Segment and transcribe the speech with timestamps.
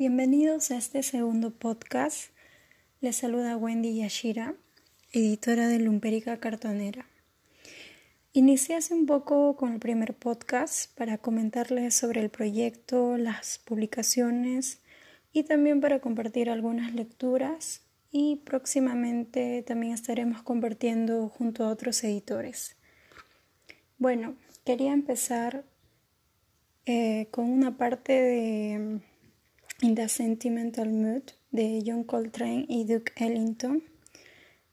[0.00, 2.30] Bienvenidos a este segundo podcast.
[3.02, 4.54] Les saluda Wendy Yashira,
[5.12, 7.04] editora de Lumpérica Cartonera.
[8.32, 14.80] Inicié hace un poco con el primer podcast para comentarles sobre el proyecto, las publicaciones
[15.34, 22.74] y también para compartir algunas lecturas y próximamente también estaremos compartiendo junto a otros editores.
[23.98, 24.34] Bueno,
[24.64, 25.62] quería empezar
[26.86, 29.00] eh, con una parte de
[29.82, 33.82] In the Sentimental Mood de John Coltrane y Duke Ellington,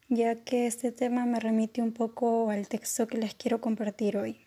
[0.10, 4.42] ya que este tema me remite un poco al texto que les quiero compartir hoy.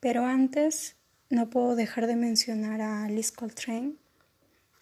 [0.00, 0.96] Pero antes,
[1.30, 3.92] no puedo dejar de mencionar a Liz Coltrane.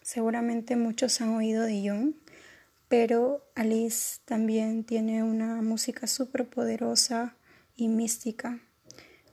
[0.01, 2.15] Seguramente muchos han oído de John,
[2.87, 7.35] pero Alice también tiene una música súper poderosa
[7.75, 8.59] y mística,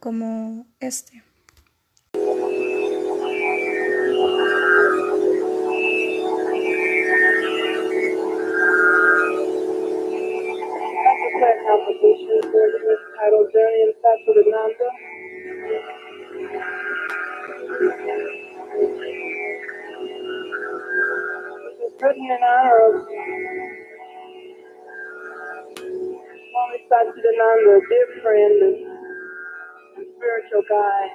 [0.01, 1.24] como este.
[13.19, 14.89] Titled Journey in Satchidananda.
[21.65, 22.95] Which is written in honor of
[26.51, 28.77] Swami Satchidananda, dear friend and,
[29.97, 31.15] and spiritual guide.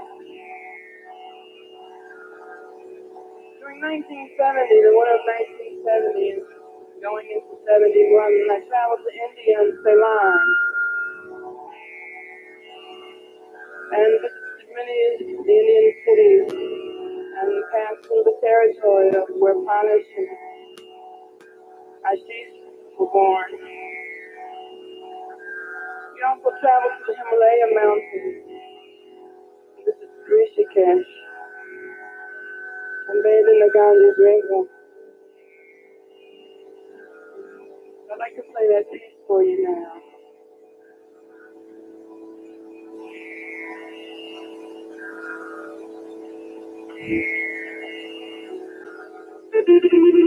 [3.59, 6.59] During 1970, the winter of 1970
[7.01, 10.41] going into 71, I traveled to India and Ceylon.
[13.91, 20.05] and visited many Indian cities and passed through the territory of where Panish
[22.05, 22.19] and
[22.99, 23.49] were born.
[26.13, 28.45] We also traveled to the Himalaya mountains.
[29.85, 31.09] This is Rishikesh.
[33.09, 34.78] And bathed in the Ganges River.
[38.11, 40.01] I'd like to play that piece for you now.
[46.97, 47.25] Es
[49.93, 50.18] una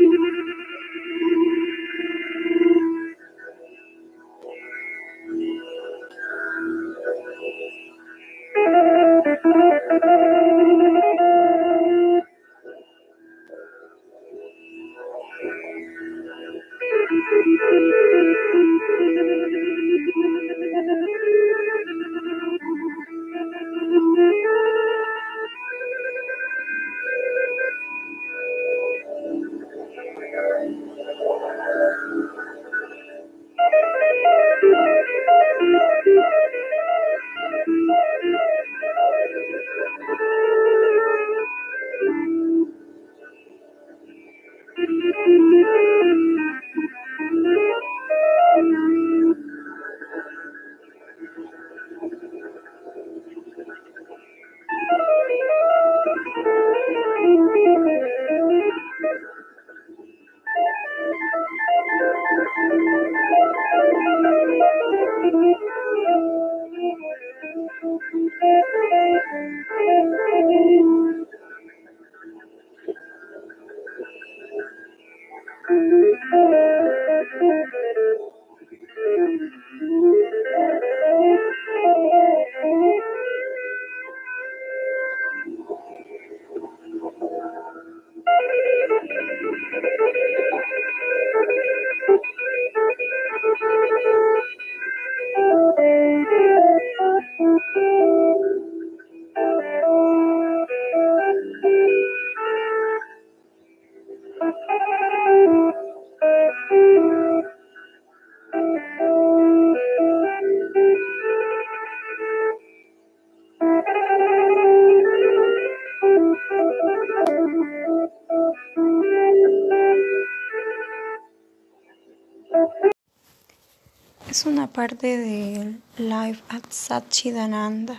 [124.73, 127.99] Parte de Live at Satchidananda.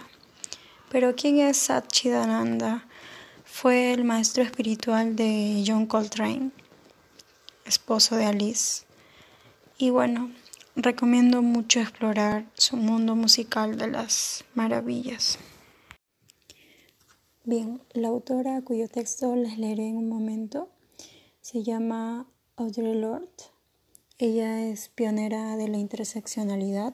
[0.92, 2.86] Pero ¿quién es Satchidananda?
[3.46, 6.52] Fue el maestro espiritual de John Coltrane,
[7.66, 8.86] esposo de Alice.
[9.78, 10.32] Y bueno,
[10.76, 15.38] recomiendo mucho explorar su mundo musical de las maravillas.
[17.44, 20.70] Bien, la autora cuyo texto les leeré en un momento
[21.42, 23.53] se llama Audre Lorde
[24.20, 26.94] ella es pionera de la interseccionalidad.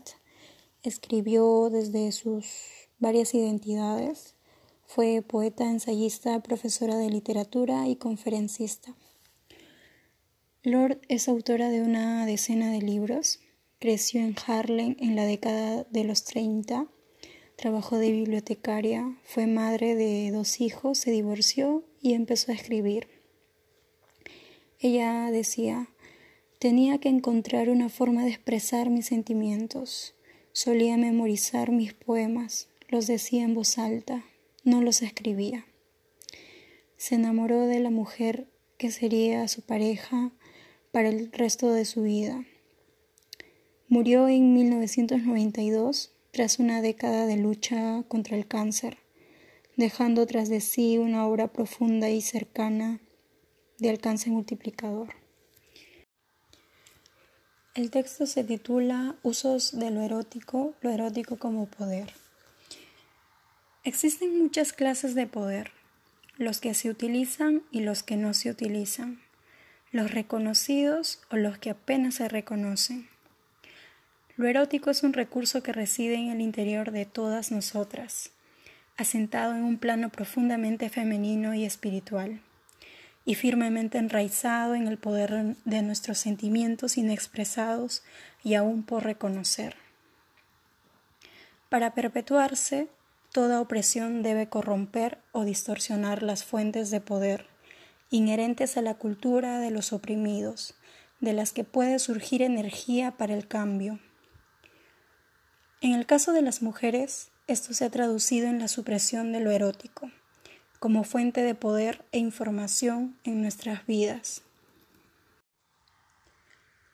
[0.84, 2.46] Escribió desde sus
[2.98, 4.36] varias identidades.
[4.86, 8.96] Fue poeta, ensayista, profesora de literatura y conferencista.
[10.64, 13.42] Lord es autora de una decena de libros.
[13.80, 16.88] Creció en Harlem en la década de los 30.
[17.58, 23.10] Trabajó de bibliotecaria, fue madre de dos hijos, se divorció y empezó a escribir.
[24.80, 25.90] Ella decía,
[26.60, 30.14] tenía que encontrar una forma de expresar mis sentimientos.
[30.52, 34.26] Solía memorizar mis poemas, los decía en voz alta,
[34.66, 35.66] no los escribía.
[36.98, 40.34] Se enamoró de la mujer que sería su pareja
[40.92, 42.44] para el resto de su vida.
[43.88, 48.98] Murió en 1992 tras una década de lucha contra el cáncer,
[49.78, 53.00] dejando tras de sí una obra profunda y cercana
[53.78, 55.29] de alcance multiplicador.
[57.80, 62.12] El texto se titula Usos de lo erótico, lo erótico como poder.
[63.86, 65.72] Existen muchas clases de poder,
[66.38, 69.22] los que se utilizan y los que no se utilizan,
[69.94, 73.08] los reconocidos o los que apenas se reconocen.
[74.36, 78.32] Lo erótico es un recurso que reside en el interior de todas nosotras,
[78.98, 82.42] asentado en un plano profundamente femenino y espiritual,
[83.30, 88.04] y firmemente enraizado en el poder de nuestros sentimientos inexpresados
[88.44, 89.76] y aún por reconocer.
[91.70, 92.88] Para perpetuarse,
[93.32, 97.46] Toda opresión debe corromper o distorsionar las fuentes de poder
[98.10, 100.74] inherentes a la cultura de los oprimidos,
[101.20, 104.00] de las que puede surgir energía para el cambio.
[105.82, 109.52] En el caso de las mujeres, esto se ha traducido en la supresión de lo
[109.52, 110.10] erótico,
[110.80, 114.42] como fuente de poder e información en nuestras vidas.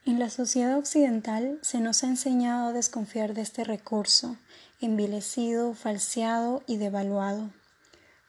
[0.05, 4.37] En la sociedad occidental se nos ha enseñado a desconfiar de este recurso
[4.81, 7.49] envilecido, falseado y devaluado.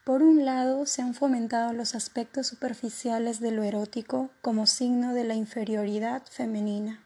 [0.05, 5.25] Por un lado, se han fomentado los aspectos superficiales de lo erótico como signo de
[5.25, 7.05] la inferioridad femenina,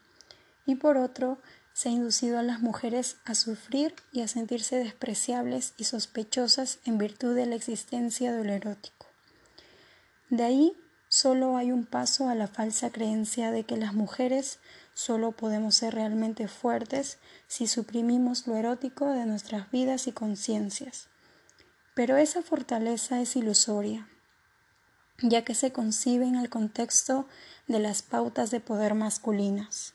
[0.66, 1.38] y por otro,
[1.80, 6.98] se ha inducido a las mujeres a sufrir y a sentirse despreciables y sospechosas en
[6.98, 9.06] virtud de la existencia de lo erótico.
[10.28, 10.76] De ahí
[11.08, 14.58] solo hay un paso a la falsa creencia de que las mujeres
[15.00, 17.16] Solo podemos ser realmente fuertes
[17.46, 21.08] si suprimimos lo erótico de nuestras vidas y conciencias.
[21.94, 24.08] Pero esa fortaleza es ilusoria,
[25.22, 27.26] ya que se concibe en el contexto
[27.66, 29.94] de las pautas de poder masculinas.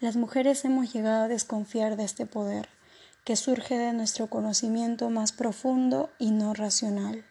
[0.00, 2.70] Las mujeres hemos llegado a desconfiar de este poder,
[3.24, 7.22] que surge de nuestro conocimiento más profundo y no racional.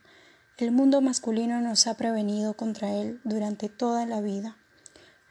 [0.59, 4.55] El mundo masculino nos ha prevenido contra él durante toda la vida.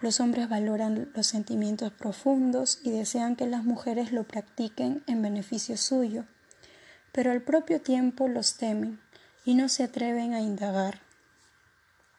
[0.00, 5.76] Los hombres valoran los sentimientos profundos y desean que las mujeres lo practiquen en beneficio
[5.76, 6.24] suyo,
[7.12, 8.98] pero al propio tiempo los temen
[9.44, 11.02] y no se atreven a indagar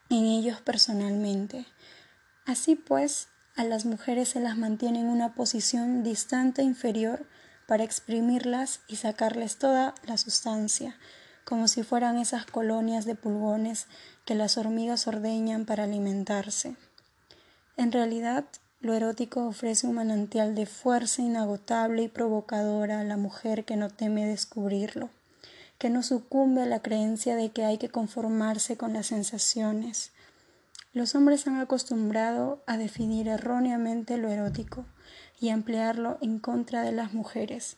[0.08, 1.66] en ellos personalmente.
[2.46, 3.28] Así pues,
[3.60, 7.26] a las mujeres se las mantiene en una posición distante inferior
[7.68, 10.96] para exprimirlas y sacarles toda la sustancia,
[11.44, 13.86] como si fueran esas colonias de pulgones
[14.24, 16.74] que las hormigas ordeñan para alimentarse.
[17.76, 18.46] En realidad,
[18.80, 23.90] lo erótico ofrece un manantial de fuerza inagotable y provocadora a la mujer que no
[23.90, 25.10] teme descubrirlo,
[25.76, 30.12] que no sucumbe a la creencia de que hay que conformarse con las sensaciones.
[30.92, 34.86] Los hombres han acostumbrado a definir erróneamente lo erótico
[35.38, 37.76] y emplearlo en contra de las mujeres.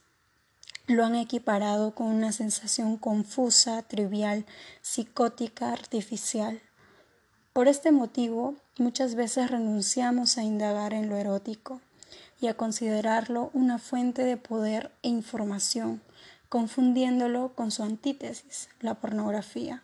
[0.87, 4.47] Lo han equiparado con una sensación confusa, trivial,
[4.81, 6.63] psicótica, artificial.
[7.53, 11.83] Por este motivo, muchas veces renunciamos a indagar en lo erótico
[12.41, 16.01] y a considerarlo una fuente de poder e información,
[16.49, 19.83] confundiéndolo con su antítesis, la pornografía.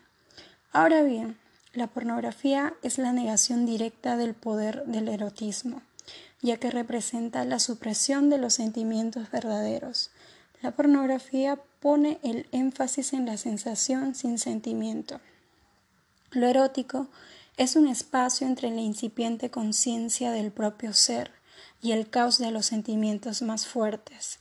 [0.71, 1.37] Ahora bien,
[1.73, 5.81] la pornografía es la negación directa del poder del erotismo,
[6.41, 10.09] ya que representa la supresión de los sentimientos verdaderos.
[10.61, 15.21] La pornografía pone el énfasis en la sensación sin sentimiento.
[16.31, 17.07] Lo erótico
[17.57, 21.31] es un espacio entre la incipiente conciencia del propio ser
[21.81, 24.39] y el caos de los sentimientos más fuertes.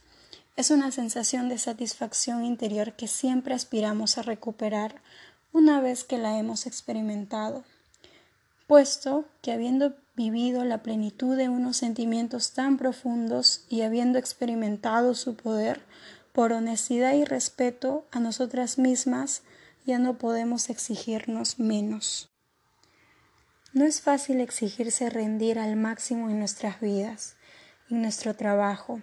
[0.57, 5.03] Es una sensación de satisfacción interior que siempre aspiramos a recuperar
[5.59, 7.65] una vez que la hemos experimentado,
[8.69, 15.35] puesto que habiendo vivido la plenitud de unos sentimientos tan profundos y habiendo experimentado su
[15.35, 15.83] poder,
[16.33, 19.43] por honestidad y respeto a nosotras mismas,
[19.85, 22.31] ya no podemos exigirnos menos.
[23.73, 27.35] No es fácil exigirse rendir al máximo en nuestras vidas,
[27.91, 29.01] en nuestro trabajo.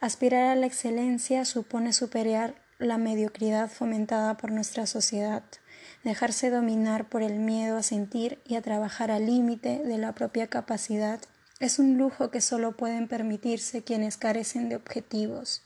[0.00, 5.42] Aspirar a la excelencia supone superar la mediocridad fomentada por nuestra sociedad,
[6.04, 10.46] dejarse dominar por el miedo a sentir y a trabajar al límite de la propia
[10.46, 11.20] capacidad
[11.60, 15.62] es un lujo que solo pueden permitirse quienes carecen de objetivos,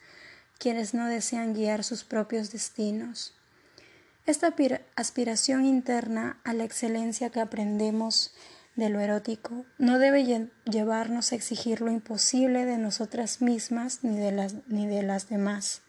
[0.59, 3.35] quienes no desean guiar sus propios destinos.
[4.27, 4.55] Esta
[4.97, 8.35] aspiración interna a la excelencia que aprendemos
[8.75, 14.33] de lo erótico no debe llevarnos a exigir lo imposible de nosotras mismas ni de
[14.33, 15.83] las, ni de las demás.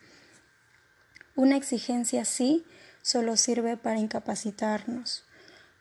[1.36, 2.64] Una exigencia así
[3.06, 5.26] solo sirve para incapacitarnos,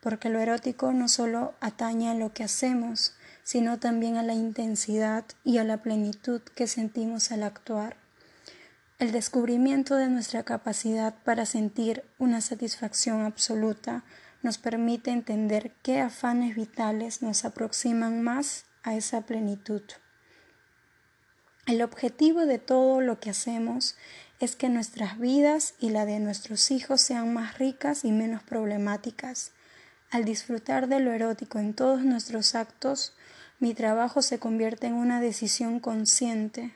[0.02, 5.24] porque lo erótico no solo atañe a lo que hacemos, sino también a la intensidad
[5.42, 7.96] y a la plenitud que sentimos al actuar.
[8.98, 14.04] El descubrimiento de nuestra capacidad para sentir una satisfacción absoluta
[14.42, 19.80] nos permite entender qué afanes vitales nos aproximan más a esa plenitud.
[21.64, 23.96] El objetivo de todo lo que hacemos
[24.40, 29.52] es que nuestras vidas y la de nuestros hijos sean más ricas y menos problemáticas.
[30.10, 33.14] Al disfrutar de lo erótico en todos nuestros actos,
[33.58, 36.74] mi trabajo se convierte en una decisión consciente,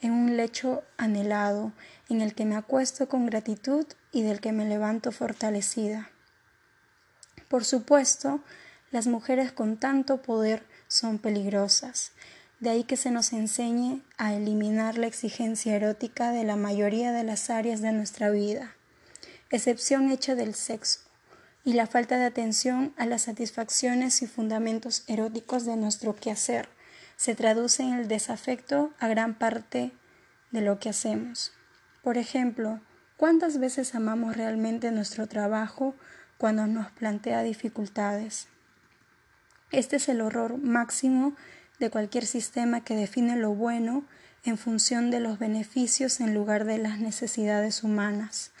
[0.00, 1.72] en un lecho anhelado,
[2.08, 6.10] en el que me acuesto con gratitud y del que me levanto fortalecida.
[7.48, 8.40] Por supuesto,
[8.90, 12.12] las mujeres con tanto poder son peligrosas,
[12.60, 17.24] de ahí que se nos enseñe a eliminar la exigencia erótica de la mayoría de
[17.24, 18.74] las áreas de nuestra vida,
[19.50, 21.00] excepción hecha del sexo
[21.64, 26.68] y la falta de atención a las satisfacciones y fundamentos eróticos de nuestro quehacer
[27.16, 29.92] se traduce en el desafecto a gran parte
[30.50, 31.52] de lo que hacemos.
[32.02, 32.80] Por ejemplo,
[33.16, 35.94] ¿cuántas veces amamos realmente nuestro trabajo
[36.38, 38.46] cuando nos plantea dificultades.
[39.70, 41.34] Este es el horror máximo
[41.78, 44.04] de cualquier sistema que define lo bueno
[44.44, 48.52] en función de los beneficios en lugar de las necesidades humanas,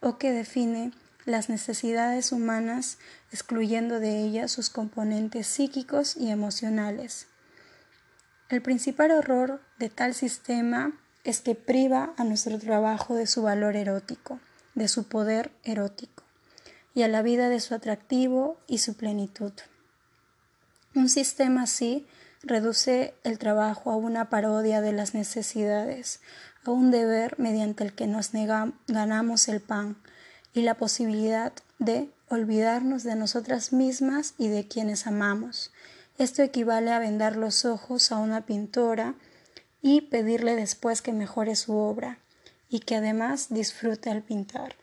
[0.00, 0.92] o que define
[1.24, 2.98] las necesidades humanas
[3.32, 7.26] excluyendo de ellas sus componentes psíquicos y emocionales.
[8.48, 10.92] El principal horror de tal sistema
[11.24, 14.38] es que priva a nuestro trabajo de su valor erótico,
[14.76, 16.22] de su poder erótico
[16.94, 19.52] y a la vida de su atractivo y su plenitud.
[20.94, 22.06] Un sistema así
[22.46, 26.20] reduce el trabajo a una parodia de las necesidades,
[26.64, 28.30] a un deber mediante el que nos
[28.88, 29.96] ganamos el pan
[30.54, 35.72] y la posibilidad de olvidarnos de nosotras mismas y de quienes amamos.
[36.18, 39.14] Esto equivale a vendar los ojos a una pintora
[39.82, 42.18] y pedirle después que mejore su obra
[42.70, 44.74] y que además disfrute al pintar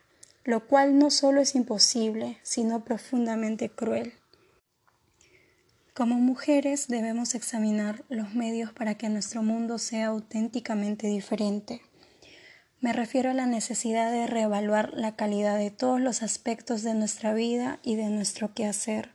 [0.44, 4.14] lo cual no solo es imposible, sino profundamente cruel.
[5.94, 11.82] Como mujeres debemos examinar los medios para que nuestro mundo sea auténticamente diferente.
[12.80, 17.36] Me refiero a la necesidad de reevaluar la calidad de todos los aspectos de nuestra
[17.36, 19.12] vida y de nuestro quehacer,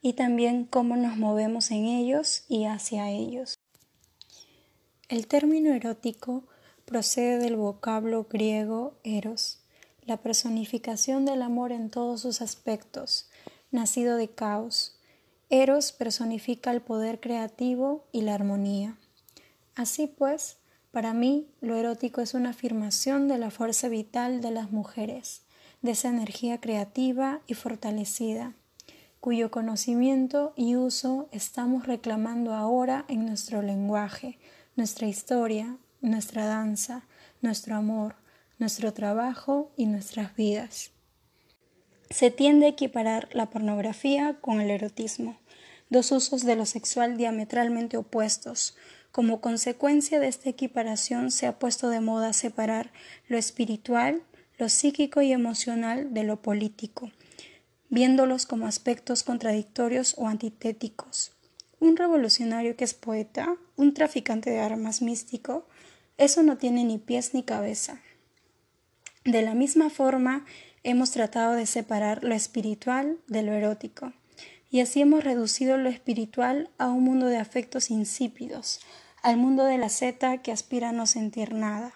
[0.00, 3.54] y también cómo nos movemos en ellos y hacia ellos.
[5.08, 6.48] El término erótico
[6.84, 9.62] procede del vocablo griego eros,
[10.04, 13.30] la personificación del amor en todos sus aspectos,
[13.70, 14.98] nacido de caos.
[15.54, 18.96] Eros personifica el poder creativo y la armonía.
[19.74, 20.56] Así pues,
[20.92, 25.42] para mí, lo erótico es una afirmación de la fuerza vital de las mujeres,
[25.82, 28.54] de esa energía creativa y fortalecida,
[29.20, 34.38] cuyo conocimiento y uso estamos reclamando ahora en nuestro lenguaje,
[34.74, 37.04] nuestra historia, nuestra danza,
[37.42, 38.14] nuestro amor,
[38.58, 40.92] nuestro trabajo y nuestras vidas.
[42.08, 45.41] Se tiende a equiparar la pornografía con el erotismo,
[45.92, 48.76] dos usos de lo sexual diametralmente opuestos.
[49.12, 52.92] Como consecuencia de esta equiparación se ha puesto de moda separar
[53.28, 54.22] lo espiritual,
[54.56, 57.10] lo psíquico y emocional de lo político,
[57.90, 61.32] viéndolos como aspectos contradictorios o antitéticos.
[61.78, 65.66] Un revolucionario que es poeta, un traficante de armas místico,
[66.16, 68.00] eso no tiene ni pies ni cabeza.
[69.24, 70.46] De la misma forma,
[70.84, 74.12] hemos tratado de separar lo espiritual de lo erótico,
[74.72, 78.80] y así hemos reducido lo espiritual a un mundo de afectos insípidos,
[79.22, 81.92] al mundo de la seta que aspira a no sentir nada.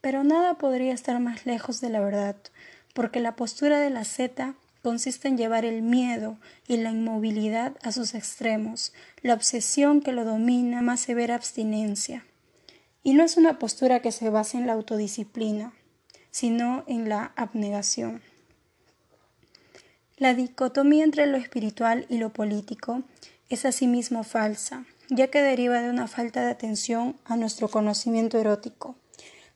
[0.00, 2.36] Pero nada podría estar más lejos de la verdad,
[2.92, 7.92] porque la postura de la seta consiste en llevar el miedo y la inmovilidad a
[7.92, 12.26] sus extremos, la obsesión que lo domina más severa abstinencia.
[13.04, 15.72] Y no es una postura que se base en la autodisciplina,
[16.32, 18.22] sino en la abnegación.
[20.20, 23.04] La dicotomía entre lo espiritual y lo político
[23.48, 28.96] es asimismo falsa, ya que deriva de una falta de atención a nuestro conocimiento erótico,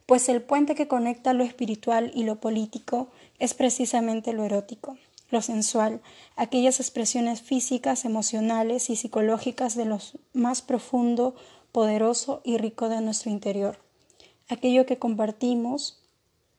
[0.07, 4.97] pues el puente que conecta lo espiritual y lo político es precisamente lo erótico,
[5.29, 6.01] lo sensual,
[6.35, 9.99] aquellas expresiones físicas, emocionales y psicológicas de lo
[10.33, 11.37] más profundo,
[11.73, 13.81] poderoso y rico de nuestro interior,
[14.49, 16.01] aquello que compartimos,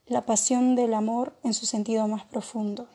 [0.05, 2.87] la pasión del amor en su sentido más profundo.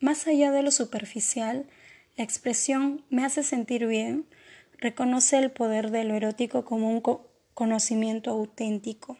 [0.00, 1.66] Más allá de lo superficial,
[2.16, 4.26] la expresión me hace sentir bien
[4.78, 7.02] reconoce el poder de lo erótico como un
[7.52, 9.18] conocimiento auténtico,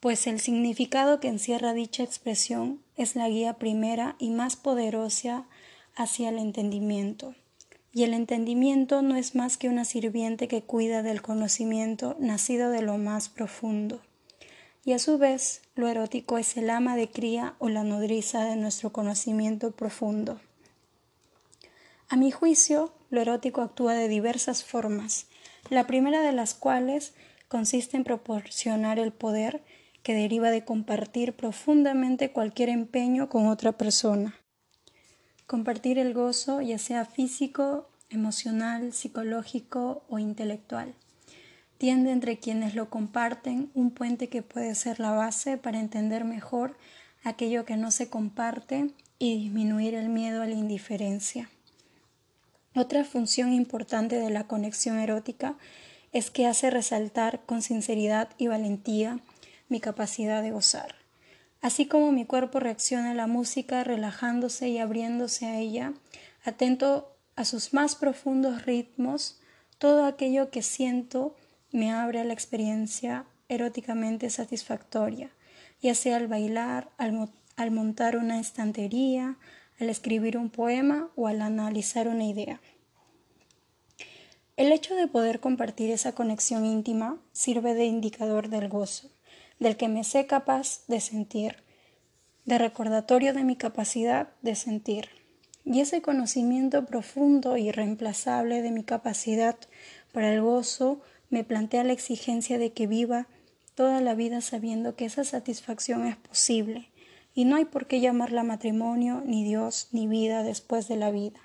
[0.00, 5.46] pues el significado que encierra dicha expresión es la guía primera y más poderosa
[5.94, 7.34] hacia el entendimiento.
[7.92, 12.80] Y el entendimiento no es más que una sirviente que cuida del conocimiento nacido de
[12.80, 14.00] lo más profundo.
[14.84, 18.56] Y a su vez, lo erótico es el ama de cría o la nodriza de
[18.56, 20.40] nuestro conocimiento profundo.
[22.08, 25.28] A mi juicio, lo erótico actúa de diversas formas,
[25.70, 27.14] la primera de las cuales
[27.46, 29.62] consiste en proporcionar el poder
[30.02, 34.34] que deriva de compartir profundamente cualquier empeño con otra persona.
[35.46, 40.96] Compartir el gozo, ya sea físico, emocional, psicológico o intelectual.
[41.78, 46.76] Tiende entre quienes lo comparten un puente que puede ser la base para entender mejor
[47.24, 51.48] aquello que no se comparte y disminuir el miedo a la indiferencia.
[52.74, 55.56] Otra función importante de la conexión erótica
[56.12, 59.20] es que hace resaltar con sinceridad y valentía
[59.68, 60.96] mi capacidad de gozar.
[61.60, 65.92] Así como mi cuerpo reacciona a la música relajándose y abriéndose a ella,
[66.44, 69.40] atento a sus más profundos ritmos,
[69.78, 71.34] todo aquello que siento
[71.72, 75.30] me abre a la experiencia eróticamente satisfactoria,
[75.80, 79.36] ya sea al bailar, al, al montar una estantería,
[79.80, 82.60] al escribir un poema o al analizar una idea.
[84.56, 89.08] El hecho de poder compartir esa conexión íntima sirve de indicador del gozo,
[89.60, 91.62] del que me sé capaz de sentir,
[92.44, 95.10] de recordatorio de mi capacidad de sentir.
[95.64, 99.56] Y ese conocimiento profundo y reemplazable de mi capacidad
[100.12, 103.26] para el gozo me plantea la exigencia de que viva
[103.74, 106.90] toda la vida sabiendo que esa satisfacción es posible
[107.34, 111.38] y no hay por qué llamarla matrimonio, ni Dios, ni vida después de la vida.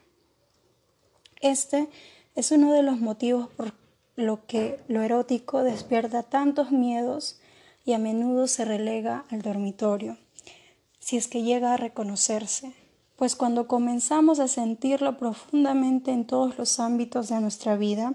[1.41, 1.89] Este
[2.35, 3.73] es uno de los motivos por
[4.15, 7.39] lo que lo erótico despierta tantos miedos
[7.85, 10.17] y a menudo se relega al dormitorio,
[10.99, 12.73] si es que llega a reconocerse,
[13.15, 18.13] pues cuando comenzamos a sentirlo profundamente en todos los ámbitos de nuestra vida,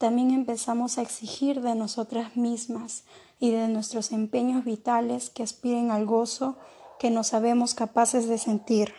[0.00, 3.04] también empezamos a exigir de nosotras mismas
[3.38, 6.56] y de nuestros empeños vitales que aspiren al gozo
[6.98, 8.94] que no sabemos capaces de sentir.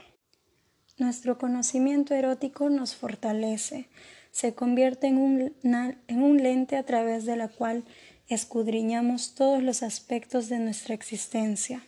[0.99, 3.89] Nuestro conocimiento erótico nos fortalece,
[4.29, 7.83] se convierte en un, en un lente a través de la cual
[8.27, 11.83] escudriñamos todos los aspectos de nuestra existencia,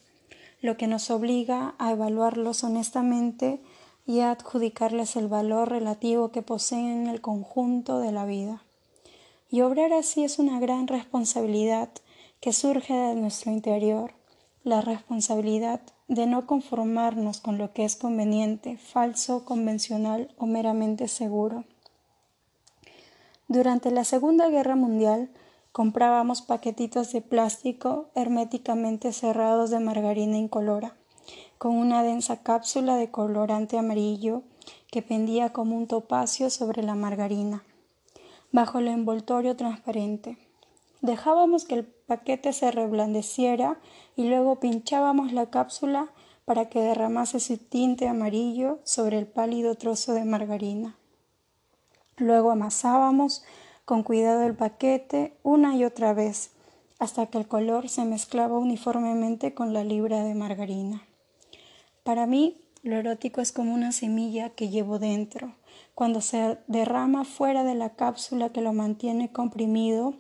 [0.60, 3.62] lo que nos obliga a evaluarlos honestamente
[4.08, 8.63] y a adjudicarles el valor relativo que poseen en el conjunto de la vida.
[9.54, 11.90] Y obrar así es una gran responsabilidad
[12.40, 14.16] que surge de nuestro interior,
[14.64, 21.66] la responsabilidad de no conformarnos con lo que es conveniente, falso, convencional o meramente seguro.
[23.48, 25.30] Durante la Segunda Guerra Mundial
[25.72, 30.96] comprábamos paquetitos de plástico herméticamente cerrados de margarina incolora,
[31.60, 34.42] con una densa cápsula de colorante amarillo
[34.90, 37.64] que pendía como un topacio sobre la margarina,
[38.54, 40.38] bajo el envoltorio transparente.
[41.02, 43.78] Dejábamos que el paquete se reblandeciera
[44.16, 46.08] y luego pinchábamos la cápsula
[46.46, 50.96] para que derramase su tinte amarillo sobre el pálido trozo de margarina.
[52.18, 53.44] Luego amasábamos
[53.86, 56.52] con cuidado el paquete una y otra vez
[57.00, 61.04] hasta que el color se mezclaba uniformemente con la libra de margarina.
[62.04, 65.54] Para mí, lo erótico es como una semilla que llevo dentro.
[65.96, 70.16] Cuando se derrama fuera de la cápsula que lo mantiene comprimido,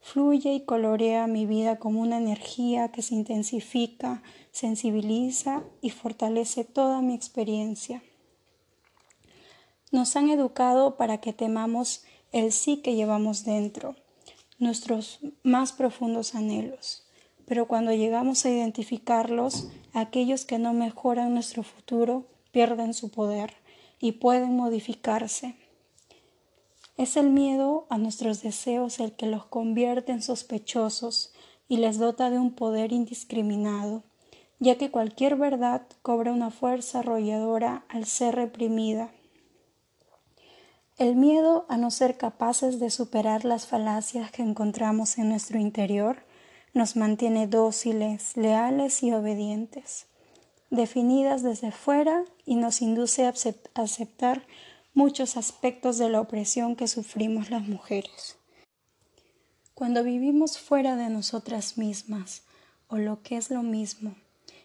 [0.00, 7.02] fluye y colorea mi vida como una energía que se intensifica, sensibiliza y fortalece toda
[7.02, 8.04] mi experiencia.
[9.90, 13.96] Nos han educado para que temamos el sí que llevamos dentro,
[14.58, 17.04] nuestros más profundos anhelos.
[17.46, 23.65] Pero cuando llegamos a identificarlos, aquellos que no mejoran nuestro futuro pierden su poder
[24.00, 25.56] y pueden modificarse.
[26.96, 31.32] Es el miedo a nuestros deseos el que los convierte en sospechosos
[31.68, 34.04] y les dota de un poder indiscriminado,
[34.58, 39.10] ya que cualquier verdad cobra una fuerza arrolladora al ser reprimida.
[40.96, 46.24] El miedo a no ser capaces de superar las falacias que encontramos en nuestro interior
[46.72, 50.06] nos mantiene dóciles, leales y obedientes,
[50.70, 53.34] definidas desde fuera y nos induce a
[53.74, 54.46] aceptar
[54.94, 58.36] muchos aspectos de la opresión que sufrimos las mujeres.
[59.74, 62.42] Cuando vivimos fuera de nosotras mismas,
[62.88, 64.16] o lo que es lo mismo,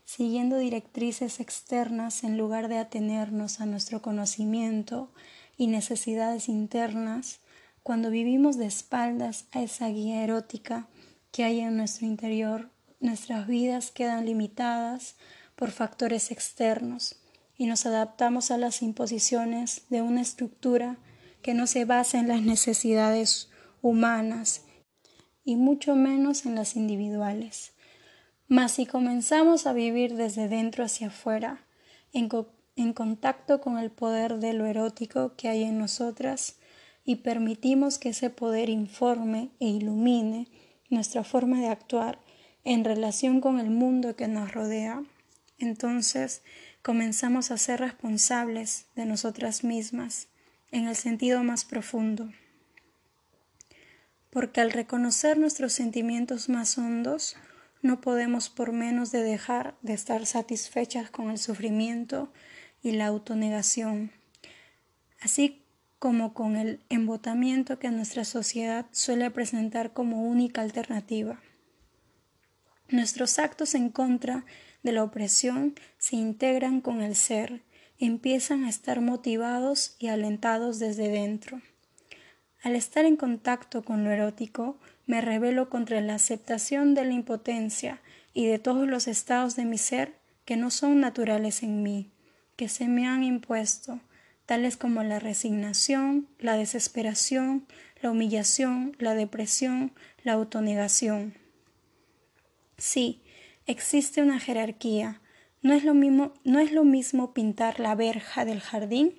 [0.06, 5.10] siguiendo directrices externas en lugar de atenernos a nuestro conocimiento
[5.58, 7.40] y necesidades internas,
[7.84, 10.88] cuando vivimos de espaldas a esa guía erótica
[11.32, 15.16] que hay en nuestro interior, nuestras vidas quedan limitadas
[15.62, 17.18] por factores externos
[17.56, 20.98] y nos adaptamos a las imposiciones de una estructura
[21.44, 23.52] que no se basa en las necesidades
[23.84, 24.64] humanas
[25.44, 27.74] y mucho menos en las individuales.
[28.48, 31.64] Mas si comenzamos a vivir desde dentro hacia afuera,
[32.12, 32.28] en,
[32.76, 36.56] en contacto con el poder de lo erótico que hay en nosotras,
[37.06, 40.48] y permitimos que ese poder informe e ilumine
[40.90, 42.20] nuestra forma de actuar
[42.64, 45.04] en relación con el mundo que nos rodea,
[45.66, 46.42] entonces
[46.82, 50.28] comenzamos a ser responsables de nosotras mismas
[50.72, 52.32] en el sentido más profundo.
[54.30, 57.36] Porque al reconocer nuestros sentimientos más hondos,
[57.82, 62.32] no podemos por menos de dejar de estar satisfechas con el sufrimiento
[62.84, 64.12] y la autonegación,
[65.20, 65.64] así
[66.00, 71.40] como con el embotamiento que nuestra sociedad suele presentar como única alternativa.
[72.90, 74.46] Nuestros actos en contra
[74.84, 77.62] de la opresión se integran con el ser,
[78.00, 81.62] empiezan a estar motivados y alentados desde dentro.
[82.64, 88.02] Al estar en contacto con lo erótico, me rebelo contra la aceptación de la impotencia
[88.34, 90.16] y de todos los estados de mi ser
[90.46, 92.12] que no son naturales en mí,
[92.56, 94.00] que se me han impuesto,
[94.46, 97.66] tales como la resignación, la desesperación,
[98.02, 99.92] la humillación, la depresión,
[100.24, 101.36] la autonegación.
[102.78, 103.21] Sí,
[103.72, 105.22] existe una jerarquía.
[105.62, 109.14] No es lo mismo, no es lo mismo pintar la verja del jardín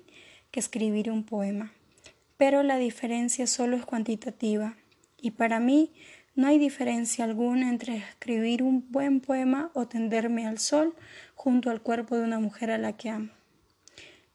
[0.51, 1.73] que escribir un poema.
[2.37, 4.75] Pero la diferencia solo es cuantitativa
[5.17, 5.91] y para mí
[6.35, 10.95] no hay diferencia alguna entre escribir un buen poema o tenderme al sol
[11.35, 13.29] junto al cuerpo de una mujer a la que amo.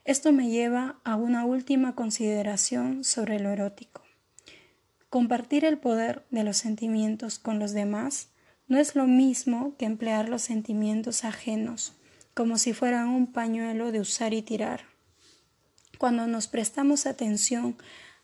[0.05, 4.03] Esto me lleva a una última consideración sobre lo erótico.
[5.11, 8.31] Compartir el poder de los sentimientos con los demás
[8.69, 11.95] no es lo mismo que emplear los sentimientos ajenos
[12.39, 14.83] como si fueran un pañuelo de usar y tirar.
[15.99, 17.77] Cuando nos prestamos atención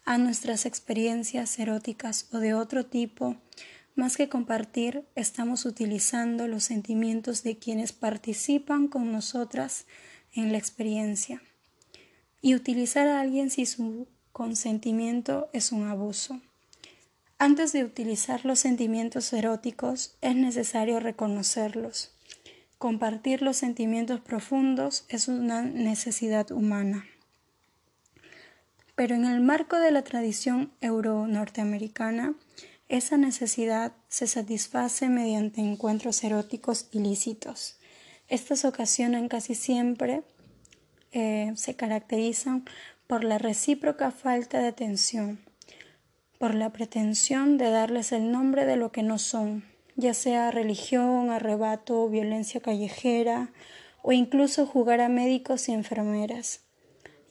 [0.04, 3.34] a nuestras experiencias eróticas o de otro tipo,
[3.96, 9.86] más que compartir, estamos utilizando los sentimientos de quienes participan con nosotras
[10.32, 11.42] en la experiencia.
[12.40, 16.40] Y utilizar a alguien sin su consentimiento es un abuso.
[17.38, 22.12] Antes de utilizar los sentimientos eróticos es necesario reconocerlos.
[22.78, 27.06] Compartir los sentimientos profundos es una necesidad humana.
[28.94, 32.34] Pero en el marco de la tradición euro-norteamericana,
[32.88, 37.78] esa necesidad se satisface mediante encuentros eróticos ilícitos.
[38.28, 40.22] Estas ocasiones casi siempre
[41.12, 42.64] eh, se caracterizan
[43.06, 45.40] por la recíproca falta de atención,
[46.38, 49.64] por la pretensión de darles el nombre de lo que no son,
[49.96, 53.50] ya sea religión, arrebato, violencia callejera
[54.02, 56.64] o incluso jugar a médicos y enfermeras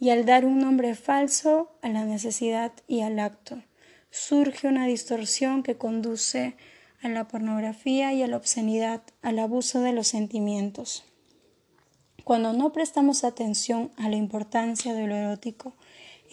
[0.03, 3.63] y al dar un nombre falso a la necesidad y al acto,
[4.09, 6.57] surge una distorsión que conduce
[7.01, 11.05] a la pornografía y a la obscenidad, al abuso de los sentimientos.
[12.25, 15.73] Cuando no prestamos atención a la importancia de lo erótico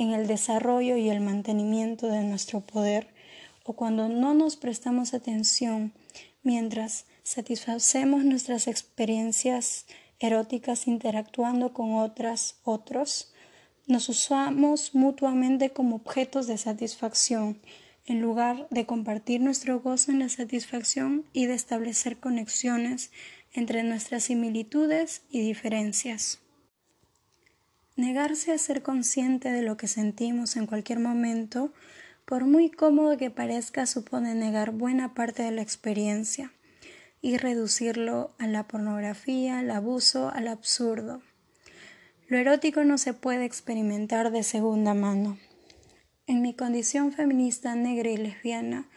[0.00, 3.08] en el desarrollo y el mantenimiento de nuestro poder,
[3.64, 5.92] o cuando no nos prestamos atención
[6.42, 9.84] mientras satisfacemos nuestras experiencias
[10.18, 13.34] eróticas interactuando con otras, otros,
[13.86, 17.60] nos usamos mutuamente como objetos de satisfacción,
[18.06, 23.12] en lugar de compartir nuestro gozo en la satisfacción y de establecer conexiones
[23.52, 26.38] entre nuestras similitudes y diferencias.
[28.00, 31.70] Negarse a ser consciente de lo que sentimos en cualquier momento,
[32.24, 36.50] por muy cómodo que parezca, supone negar buena parte de la experiencia
[37.20, 41.20] y reducirlo a la pornografía, al abuso, al absurdo.
[42.26, 45.36] Lo erótico no se puede experimentar de segunda mano.
[46.26, 48.88] En mi condición feminista negra y lesbiana,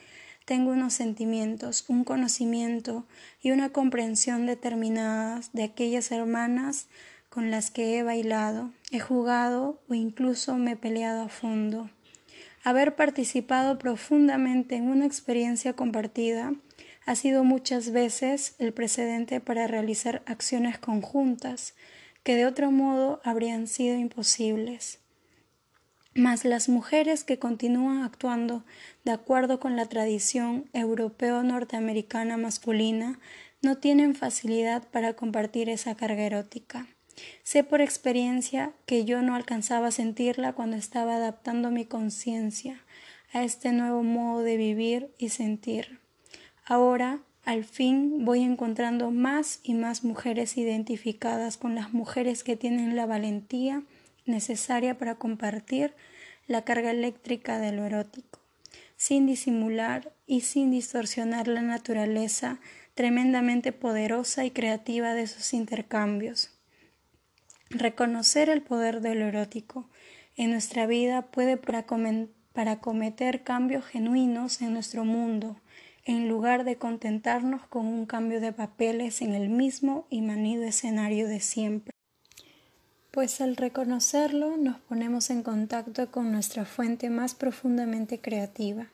[0.45, 3.05] tengo unos sentimientos, un conocimiento
[3.41, 6.87] y una comprensión determinadas de aquellas hermanas
[7.33, 11.89] con las que he bailado, he jugado o incluso me he peleado a fondo.
[12.63, 16.53] Haber participado profundamente en una experiencia compartida
[17.07, 21.73] ha sido muchas veces el precedente para realizar acciones conjuntas
[22.21, 24.99] que de otro modo habrían sido imposibles.
[26.13, 28.63] Mas las mujeres que continúan actuando
[29.05, 33.19] de acuerdo con la tradición europeo-norteamericana masculina
[33.63, 36.92] no tienen facilidad para compartir esa carga erótica.
[37.43, 42.81] Sé por experiencia que yo no alcanzaba a sentirla cuando estaba adaptando mi conciencia
[43.31, 45.99] a este nuevo modo de vivir y sentir.
[46.65, 52.95] Ahora, al fin, voy encontrando más y más mujeres identificadas con las mujeres que tienen
[52.95, 53.83] la valentía
[54.25, 55.93] necesaria para compartir
[56.47, 58.39] la carga eléctrica de lo erótico,
[58.95, 62.59] sin disimular y sin distorsionar la naturaleza
[62.95, 66.52] tremendamente poderosa y creativa de sus intercambios.
[67.73, 69.89] Reconocer el poder de lo erótico
[70.35, 75.59] en nuestra vida puede para, cometer cambios genuinos en nuestro mundo,
[76.05, 81.27] en lugar de contentarnos con un cambio de papeles en el mismo y manido escenario
[81.27, 81.91] de siempre.
[83.09, 88.89] Pues al reconocerlo nos ponemos en contacto con nuestra fuente más profundamente creativa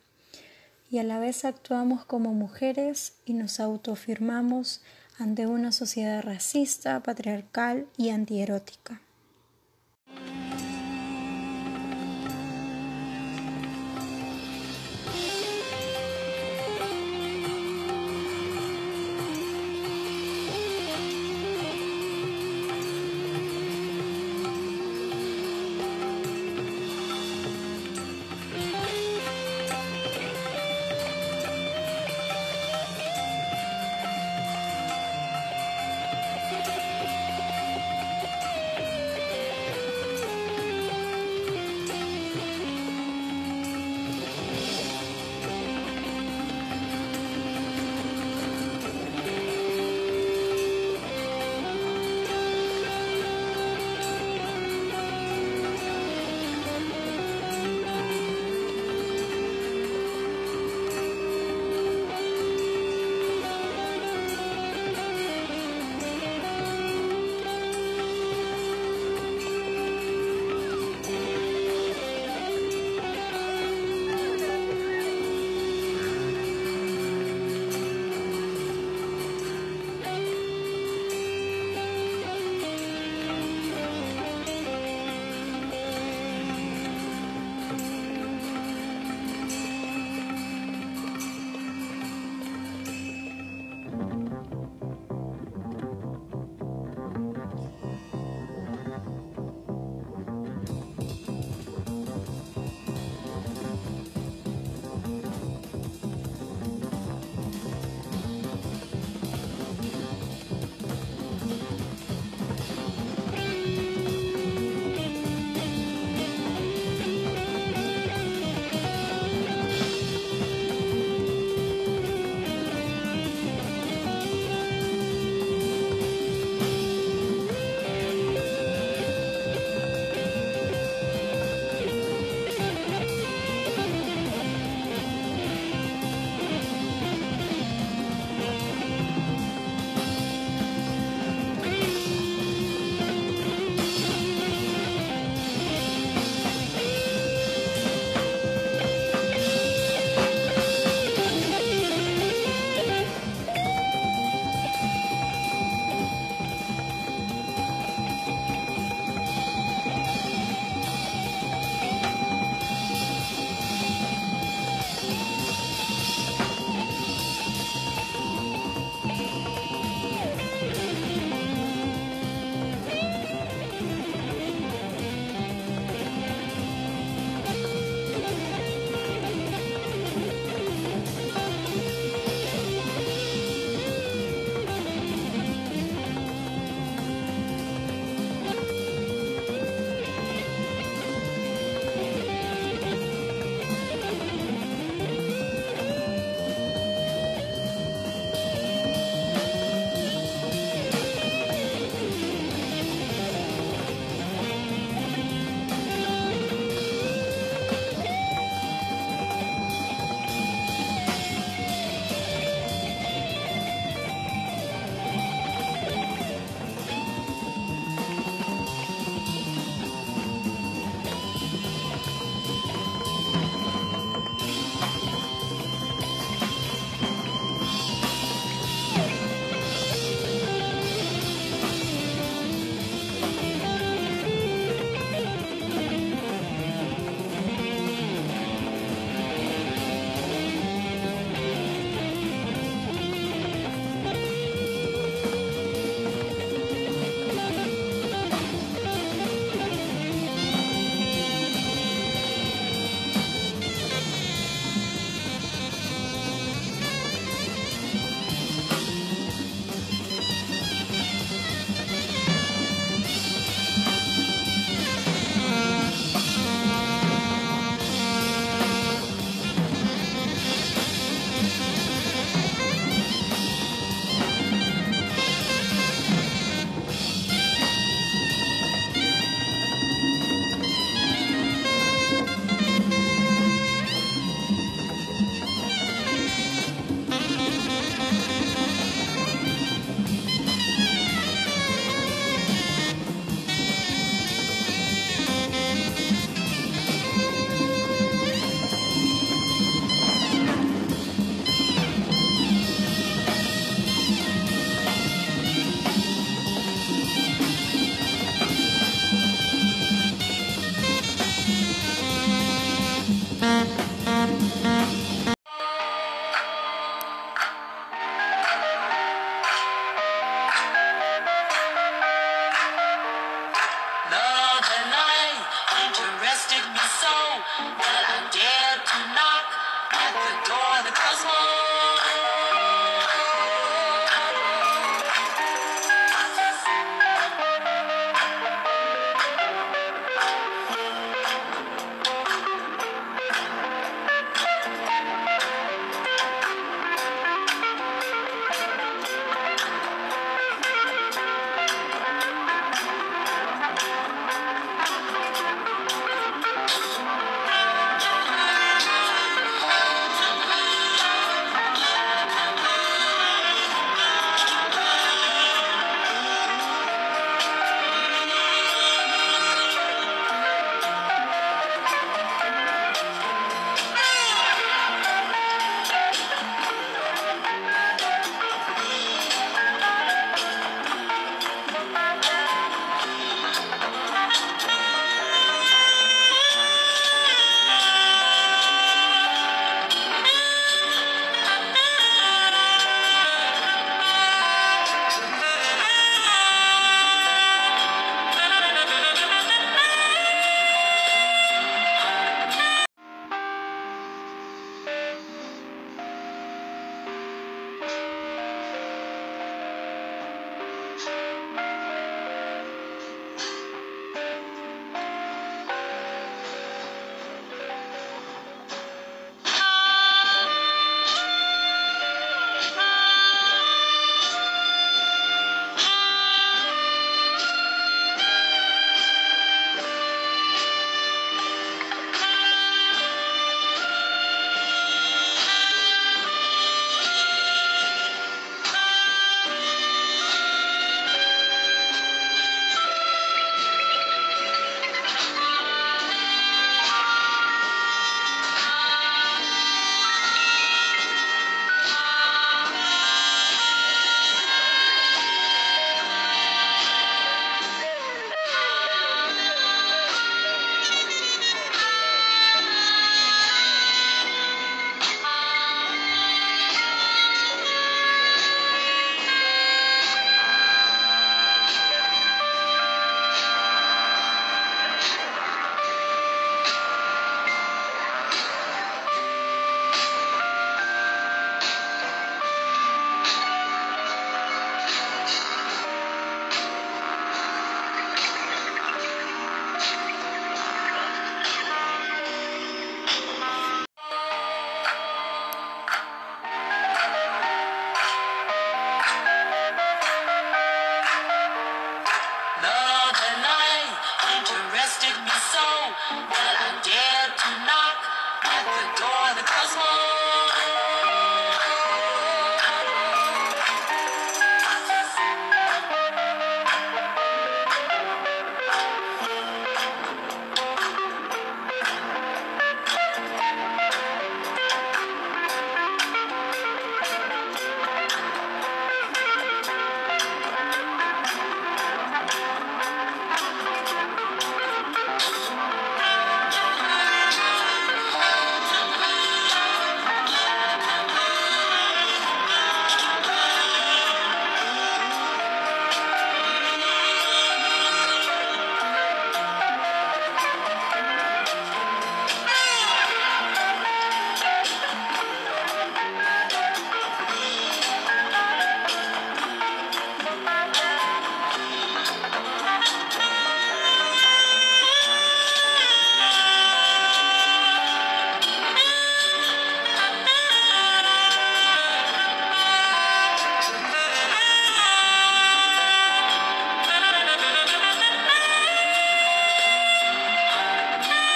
[0.89, 4.81] y a la vez actuamos como mujeres y nos autoafirmamos
[5.19, 9.01] ante una sociedad racista, patriarcal y antierótica.